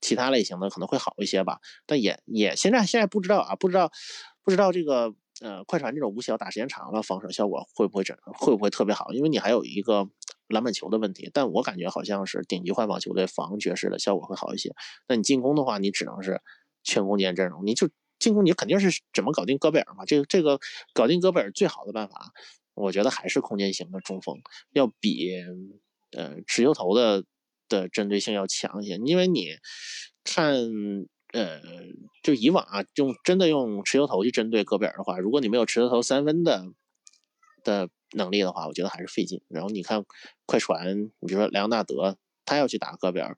[0.00, 3.92] 其他类型的可能会好一些吧，但也也现在现在不知道啊，不知道
[4.42, 9.12] 不知道这个呃，快船这种五小打时间长了，防守效果会不会整会不会特别好？
[9.12, 10.06] 因为你还有一个
[10.48, 11.30] 篮板球的问题。
[11.32, 14.74] 但我感觉好像是顶级换防球队防爵士的效果会好一些。
[15.08, 16.40] 那你进攻的话，你只能是
[16.84, 20.04] 全攻坚阵容，你就进攻你肯定是怎么搞定戈贝尔嘛？
[20.04, 20.60] 这个这个
[20.92, 22.32] 搞定戈贝尔最好的办法，
[22.74, 24.38] 我觉得还是空间型的中锋，
[24.72, 25.32] 要比
[26.12, 27.24] 呃持球投的
[27.68, 28.96] 的针对性要强一些。
[29.04, 29.48] 因为你
[30.22, 31.06] 看。
[31.32, 31.60] 呃，
[32.22, 36.66] 就以往啊，用真的用持球头去针对戈贝尔的话，如果你没有持球头三分的
[37.64, 39.40] 的能力的话，我觉得还是费劲。
[39.48, 40.04] 然后你看
[40.44, 43.36] 快船，你比如说莱昂纳德，他要去打戈贝尔，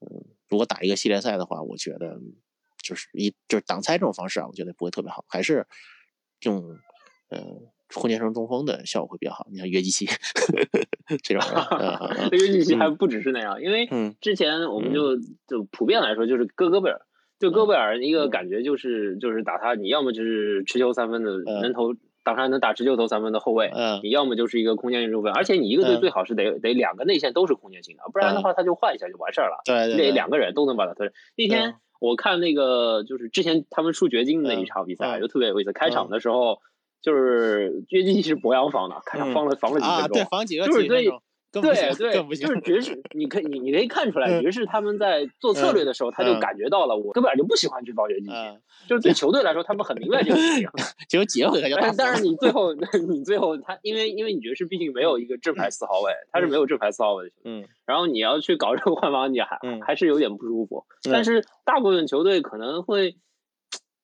[0.00, 2.20] 嗯，如果打一个系列赛的话，我觉得
[2.82, 5.66] 就是一就是挡拆这种方式啊，我觉得不会特别好，还是
[6.42, 6.76] 用
[7.30, 9.46] 嗯空间型中锋的效果会比较好。
[9.52, 10.06] 你像约基奇
[11.22, 11.42] 这种，
[12.32, 13.88] 约基奇还不只是那样，因为
[14.20, 17.00] 之前我们就就普遍来说就是戈戈贝尔。
[17.38, 23.70] 就戈贝尔一个感觉就是就是打他，你要么就是持球三分的能投，挡拆能打持球投三分的后卫，
[24.02, 29.60] 你要么就是一个空间型中锋，而且你一个队最好是得得两个内线都是空间型的，不然的话他就换一下就完事儿了。
[29.64, 31.10] 对，那两个人都能把他推。
[31.36, 36.60] 那天我看那个就是之前他们输掘金的那一场比赛就特别有意思，开场的时候
[37.00, 40.86] 就是约基奇是博扬防的，开场防了防了几分钟，对，防几个就是
[41.52, 41.62] 对。
[41.62, 48.32] 对对，就是爵士，你可以你你可以看出来，爵士他们在做策略的时候，他就感觉到了，我根本就不喜欢去防约基奇，
[48.86, 50.68] 就是对球队来说，他们很明白这个事情。
[51.08, 52.74] 结果结果但但是你最后
[53.08, 60.84] 你最后他，因为因为你爵士毕竟没有一个正牌四号位，他是没有正牌四号位的球队，嗯，然后你要去搞这个换防，你还还是有点不舒服。
[61.10, 63.16] 但是大部分球队可能会，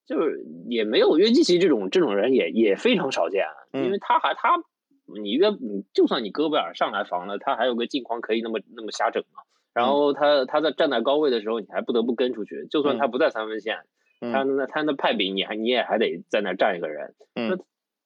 [0.06, 4.62] 就是也没有约基奇这种这种人，也也非常少见，因为他还他。
[5.06, 9.42] 你约你就算你戈贝尔上来防了，他还有个镜框可以那么那么瞎整嘛？
[9.74, 12.66] 然后他他在站在高位的时候，你还不得不跟出去。
[12.70, 13.78] 就算他不在三分线，
[14.20, 17.14] 他那他那派比你还你也还得在那站一个人。
[17.34, 17.58] 那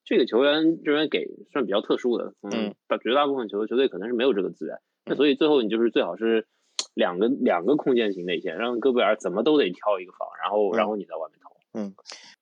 [0.05, 4.79] 这个球员这边给算比较特殊的，嗯，绝大部分球球队可能是没有这个资源。
[5.05, 6.47] 那所以最后你就是最好是
[6.95, 11.55] 两个两个空间型内线，让戈贝尔怎么都得挑一个防，然后然后你在外面投。
[11.75, 11.95] 嗯，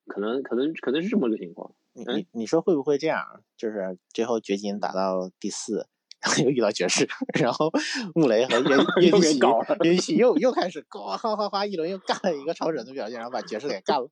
[0.07, 1.73] 可能可能可能是这么个情况。
[2.05, 3.25] 你你说会不会这样？
[3.57, 5.89] 就是最后掘金打到第四，
[6.21, 7.09] 然后又遇到爵士，
[7.41, 7.71] 然后
[8.15, 9.39] 穆雷和约约基奇
[9.83, 14.09] 约基奇又又开始哗哗哗哗一轮又干了一个超神的表现，然后把爵士给干了。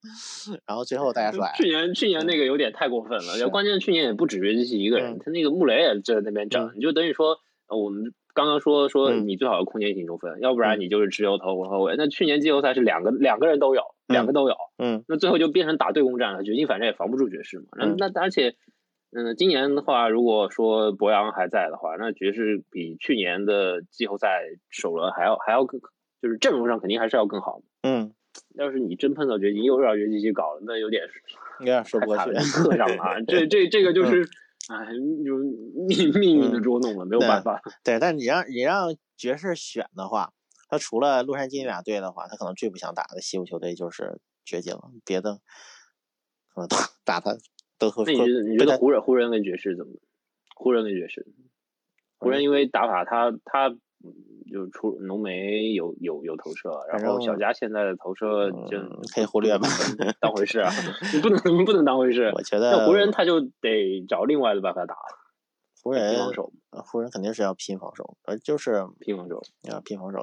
[0.67, 3.49] 然后最后大家说，去年去年那个有点太过分了。
[3.51, 11.95] 关键去年也不止约基奇一个人，他那个穆雷也在那边整，你就等于说我们刚刚说说你最好的空间型中锋，要不然你就是持球投后卫。
[11.97, 13.83] 那去年季后赛是两个两个人都有。
[14.07, 16.43] 两个都有，嗯，那最后就变成打对攻战了。
[16.45, 17.69] 掘金反正也防不住爵士嘛。
[17.73, 18.55] 那那而且，
[19.13, 25.81] 嗯，今年的话，如果说博扬还在的话，那爵士比去年的季后赛首轮还要还要更，
[26.21, 27.63] 就是阵容上肯定还是要更好。
[27.83, 28.13] 嗯，
[28.57, 31.05] 要是你真碰到掘金，又让掘金去搞了，那有点
[31.61, 33.23] 有点说不过去，刻上了。
[33.27, 34.29] 这这这个就是，
[34.69, 34.87] 哎，
[35.25, 35.37] 就
[35.87, 37.61] 命命运的捉弄了，没有办法。
[37.83, 40.33] 对，但你让你让爵士选的话。
[40.67, 44.91] 他除了洛杉矶那俩队的话，他可能最不想打的西部球队就是掘金了。
[45.05, 45.41] 别的
[46.53, 46.69] 可能
[47.05, 47.37] 打他
[47.79, 48.05] 都会。
[48.07, 49.93] 那你觉得你觉得湖人湖人跟爵士怎么？
[50.57, 51.27] 湖人跟爵士，
[52.19, 53.77] 湖人因为打法他他
[54.51, 58.79] 就出浓眉有有有投射，然后小佳现在的投射就
[59.15, 59.67] 可以忽略吧，
[60.21, 60.71] 当回事啊？
[61.13, 62.31] 你不能不能当回事。
[62.35, 64.95] 我觉得湖人他就得找另外的办法打。
[65.83, 70.21] 湖人防守，湖人肯定是要拼防守，呃，就是拼防守，要拼防守，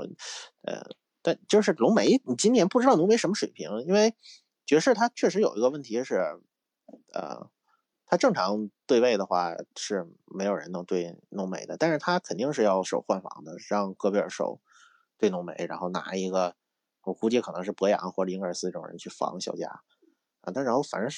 [0.64, 0.82] 呃，
[1.22, 4.16] 但就是浓眉，你今年不知道浓眉什么水平，因为
[4.66, 6.16] 爵士他确实有一个问题是，
[7.14, 7.48] 呃，
[8.12, 14.60] 他正常对位的话是没有人能对浓眉的，但是他肯定是要守换防的，让戈贝尔守
[15.18, 16.56] 对浓眉，然后拿一个，
[17.04, 19.70] 我估计可能是博扬或者英格尔斯这种人去防小加，
[20.42, 21.10] 啊，但然后反正。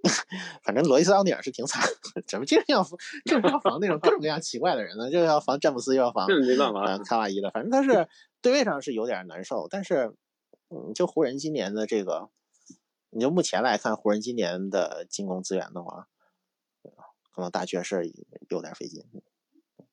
[0.62, 1.82] 反正罗伊斯奥尼尔是挺惨，
[2.24, 2.84] 怎么经常要
[3.24, 5.10] 经常要防那种各种各样奇怪的人呢？
[5.10, 7.50] 又要防詹姆斯，又要防没办法，卡瓦伊的。
[7.50, 8.06] 反正他是
[8.40, 10.14] 对位上是有点难受，但是，
[10.70, 12.30] 嗯，就湖人今年的这个，
[13.10, 16.06] 你就目前来看，湖人今年的进攻资源的话，
[17.38, 18.12] 可能打爵士
[18.50, 19.04] 有点费劲。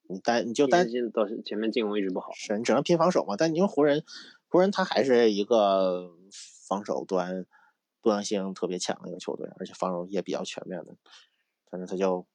[0.07, 3.35] 你单你就单到前面进攻一直不好，是你只能拼防守嘛？
[3.37, 4.03] 但因为湖人
[4.47, 6.11] 湖人他还是一个
[6.67, 7.45] 防守端。
[8.01, 10.95] 多样性特别强的一个球队，而且防守也比较全面的，
[11.71, 12.27] 反正他就，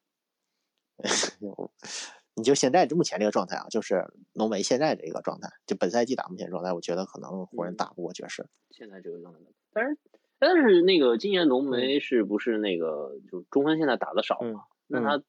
[2.34, 8.48] 你就现在目前这个状态啊，就是浓眉现在这个状态，就本赛季打目前状态，我觉得可能湖人打不过爵士。
[8.72, 9.38] 现在这个状态，
[9.72, 9.96] 但是
[10.40, 14.64] 但是那个今年浓眉是不是那个就中锋现在打的少嘛？
[14.90, 15.22] 那他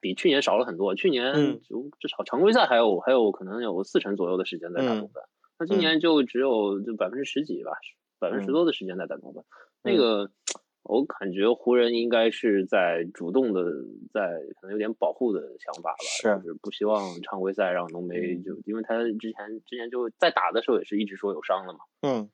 [0.00, 5.22] 比去年少了很多，去年就至少常规赛还有还有可能有四成左右的时间在打中锋，
[5.58, 7.72] 那今年就只有就百分之十几吧，
[8.18, 9.44] 百分之十多的时间在打中锋。
[9.82, 10.30] 那个，
[10.82, 13.62] 我感觉湖人应该是在主动的，
[14.12, 16.54] 在可能有点保护的想法吧，就是。
[16.62, 22.30] 不希望常规赛让浓眉就，因为他之前之前就在打的时候也是一直说有伤了嘛，嗯，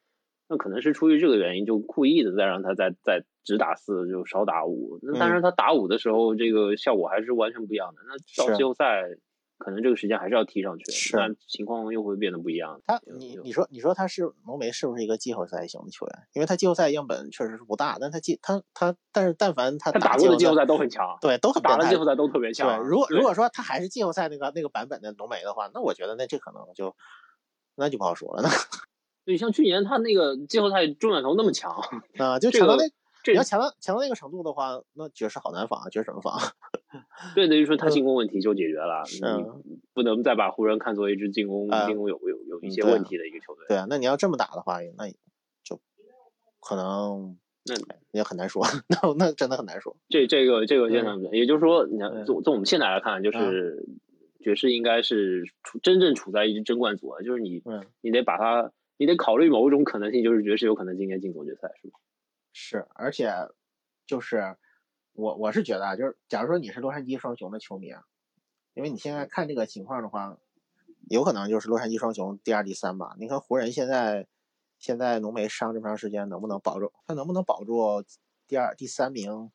[0.48, 9.04] 那可能是出于这个原因，就故意的再让他再再只打四，就少打五，那但是他打五的时候，这个效果还是完全不一样的，那到季后赛。
[9.56, 12.82] 可能这个时间还是要踢上去，是情况又会变得不一样。
[12.84, 16.26] 他，你你说你说他是浓眉是不是一个季后赛型的球员？
[16.32, 22.66] 因为他季后赛样本确实是不大，但他季他他，但是但凡他打过的季后赛都很强，对，都很打了季后赛都特别强。
[22.68, 26.94] 对，如果如果说他还是季后赛那个那个版本的浓眉的话，那我觉得那这可能就
[27.76, 28.42] 那就不好说了。
[28.42, 28.48] 那
[29.24, 31.72] 对，像去年他那个季后赛中远投那么强
[32.18, 32.84] 啊，就强到那。
[33.32, 35.88] 你要强到强到那个程度的话，那爵士好难防啊！
[35.88, 36.38] 爵士怎么防？
[37.34, 39.44] 对，等于说他进攻问题就解决了，你
[39.92, 43.64] 不能再把湖人看作一支进攻进攻有有有一些问题的一个球队。
[43.68, 45.08] 对啊，那你要这么打的话，那
[45.62, 45.80] 就
[46.60, 47.74] 可能那
[48.12, 49.96] 也很难说， 那那真的很难说。
[50.08, 53.86] 这这个这个现在，也就是说，你看从从我们现在来看，就是
[54.40, 57.62] 爵士应该是处真正处在一支争冠组啊，就是你
[58.02, 61.94] 你得把它，你得考虑某一种可能性，就是爵士有可能今年进总决赛，是吗？
[62.56, 63.34] 是，而且
[64.06, 64.56] 就是
[65.12, 68.04] 我我是觉得啊，就是假如说你是洛杉矶双雄的球迷啊，
[68.74, 70.38] 因为你现在看这个情况的话，
[71.10, 73.16] 有可能就是洛杉矶双雄第二、第三吧。
[73.18, 74.28] 你看湖人现在
[74.78, 76.92] 现在浓眉伤这么长时间，能不能保住？
[77.08, 78.04] 他能不能保住
[78.46, 79.50] 第二、第三名？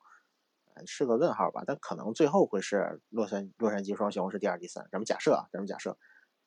[0.84, 1.64] 是个问号吧。
[1.66, 4.86] 但可能最后会是洛杉洛杉矶双雄是第二、第三。
[4.92, 5.96] 咱们假设啊，咱们假设。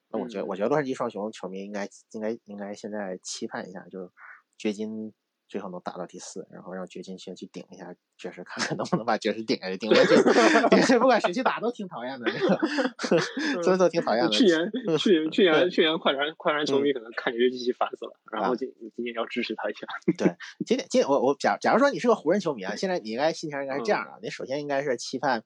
[0.10, 4.12] 那我觉得，我觉得洛杉矶双雄球迷应该应该应该现在期盼一下，就是
[4.56, 5.12] 掘金。
[5.54, 9.78] 最后能打到第四，然后让掘金先去顶一下爵士，看看能不能把爵士顶下去。
[9.78, 10.16] 顶下去，
[10.72, 12.26] 顶下去不管谁去打都挺讨厌的，
[12.98, 13.16] 这
[13.56, 14.32] 个真的挺讨厌的。
[14.32, 19.86] 去年 去年去年去年快船快船球迷可能看爵士机器烦死了，然后今今年要支持他一下。
[20.18, 20.36] 对，
[20.66, 25.44] 今天今我我假假如说你是个湖人球迷啊，现在你应该心情应该是这样的，你首先应该是期盼，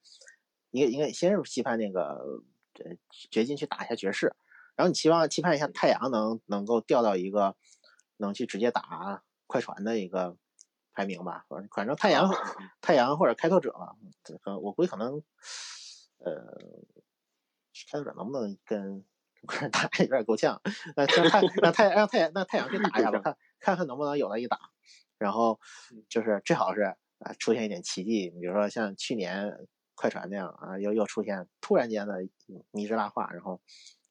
[0.72, 2.18] 应该应该先是期盼那个
[3.30, 4.34] 掘金去打一下爵士，
[4.78, 7.58] 然后你期望期盼一下太阳能能够调到一个
[8.16, 9.24] 能去直接打。
[9.48, 10.38] 快船的一个
[10.94, 12.30] 排名吧，反正太阳、
[12.82, 13.96] 太阳或者开拓者吧，
[14.62, 15.24] 我估计可能，
[16.18, 16.34] 呃，
[17.92, 19.06] 开拓者能不能跟
[19.46, 20.62] 快船打有点够呛，
[20.96, 21.22] 那太
[21.62, 24.60] 让太让太阳让太阳去打一下吧， 看看看能不能有的一打，
[25.18, 25.60] 然后
[26.10, 26.82] 就是最好是
[27.20, 32.28] 啊出现一点奇迹，比如说像去年快船那样啊，又又出现突然间的
[32.72, 33.62] 迷之拉胯，然后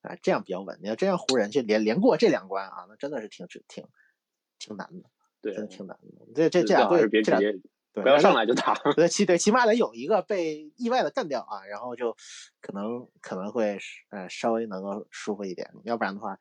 [0.02, 0.78] 啊这样比较稳。
[0.80, 3.86] 你要真让湖人去连连过这两关啊，那真的是挺挺
[4.58, 5.10] 挺难的。
[5.46, 6.26] 对，真的挺难的。
[6.34, 7.52] 这这这俩队，这俩
[7.92, 8.74] 不要上来就打。
[8.94, 12.16] 对，起对，起码得有一个被意外的干掉啊，然后就
[12.60, 13.78] 可能可能会
[14.10, 15.70] 呃稍微能够舒服一点。
[15.84, 16.38] 要不然的话，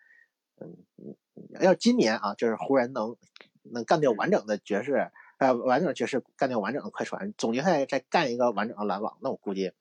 [0.60, 1.16] 嗯嗯，
[1.62, 3.16] 要今年啊，就是湖人能
[3.64, 9.72] 能干掉完整的爵士，呃，完整的爵士干掉完整的快船，总决赛再干一个完整的篮网，那我估计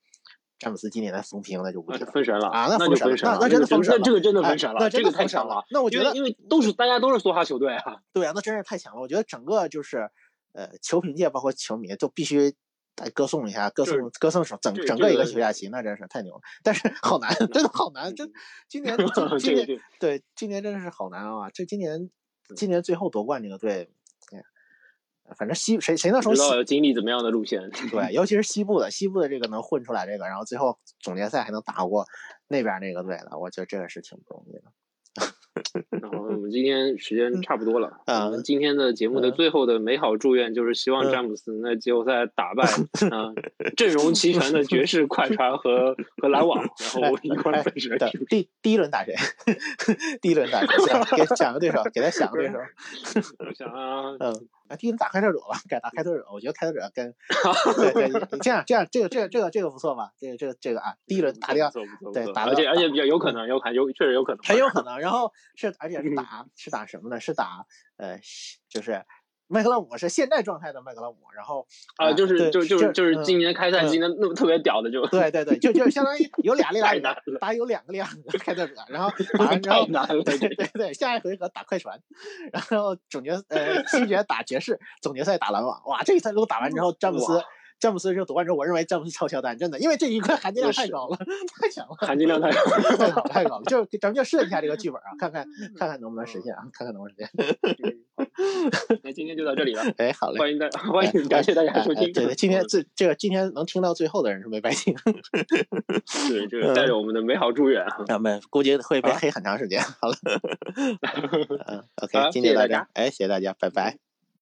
[0.57, 5.63] 詹姆斯今年的风评那就不封神了啊，那封神了，那那真的封神了，这个真的封神了，那这个太强了。
[5.69, 7.97] 那我觉得，因为都是大家都是梭哈球队啊。
[8.13, 9.01] 对啊，那真是太强了。
[9.01, 10.09] 我觉得整个就是
[10.53, 12.55] 呃，球评界包括球迷都必须
[13.13, 16.41] 歌颂一下，歌颂歌颂整整个一个休假期，那真是太牛了。
[16.63, 18.15] 但是 好难，真的好难。
[18.15, 18.31] 真
[18.69, 18.97] 今年
[19.39, 19.67] 今年
[19.99, 21.49] 对今年真的是好难啊！
[21.53, 22.09] 这今年
[22.55, 23.89] 今年最后夺冠这个队。
[25.37, 27.69] 反正西谁谁能从知道经历怎么样的路线？
[27.89, 32.05] 对，尤其是西部的，西部的这个能混出来这个，然后最后总决赛还能打过
[32.47, 34.71] 那边那个队的，我觉得这个是挺不容易的。
[35.89, 42.63] 然后我们今天时间差不多了， 我们今天的节目的最后的美好祝愿就是希望詹姆斯在季后赛打败
[43.09, 43.33] 啊
[43.77, 46.63] 阵容齐全的爵士、快船和 和篮网，
[47.01, 47.97] 然后一块儿分神。
[48.29, 49.15] 第第一轮打谁？
[50.21, 50.67] 第一轮打谁？
[51.17, 52.57] 给想个对手，给他想个对手。
[53.39, 54.47] 我想啊，嗯。
[54.67, 56.25] 啊，第一轮打开拓者吧，改打开拓者。
[56.33, 57.13] 我觉得开拓者跟
[57.93, 58.09] 对对，
[58.41, 60.09] 这样这样，这个这个这个这个不错吧？
[60.19, 61.69] 这个这个这个啊，第一轮打掉，
[62.11, 64.97] 对，打而且而且比较有可能，有可能有确实有可能，很有可能。
[64.99, 67.19] 然后是而且是打是打什么呢？
[67.19, 67.65] 是打
[67.97, 68.19] 呃，
[68.69, 69.03] 就是。
[69.47, 76.99] 麦克勒姆是现在状态的麦克勒姆，然后啊，就是就就就是今年开赛今年那么特别屌的，就对对对，就就相当于有俩 力量
[77.39, 79.85] 打有两个力量开拓者，然后 打完之后
[80.23, 82.01] 对对对对，下一回合打快船，
[82.51, 87.39] 然后总决呃西决打爵士，总决赛打篮网，哇，这一赛如果打完之后詹姆斯。
[87.79, 91.17] 詹姆斯就夺冠之后，我认为詹姆斯超乔丹，真的，因为这一块含金量太高了，
[91.59, 92.61] 太强了，含金量太高，
[92.97, 93.63] 太高太高了。
[93.65, 95.45] 就咱们就设计一下这个剧本啊，看看
[95.77, 97.29] 看看能不能实现啊，看看能不能实现。
[99.03, 102.11] 那今天就到这里了， 哎，好嘞，欢迎大 欢迎感谢大家收听。
[102.11, 104.95] 对对， 今天这这个今天能听到最后的人是没白听。
[106.29, 109.81] 对，这个带着我们的美好祝愿啊，咱们估计会被黑很长时间。
[109.81, 110.15] 好了，
[111.67, 114.14] 嗯，OK，今天大家，哎，谢谢大家，拜拜。